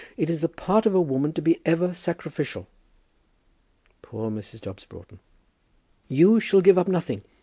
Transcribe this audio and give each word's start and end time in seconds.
It 0.17 0.31
is 0.31 0.41
the 0.41 0.49
part 0.49 0.87
of 0.87 0.95
a 0.95 0.99
woman 0.99 1.31
to 1.33 1.43
be 1.43 1.61
ever 1.63 1.93
sacrificial!" 1.93 2.67
Poor 4.01 4.31
Mrs. 4.31 4.59
Dobbs 4.61 4.83
Broughton! 4.85 5.19
"You 6.07 6.39
shall 6.39 6.61
give 6.61 6.79
up 6.79 6.87
nothing. 6.87 7.21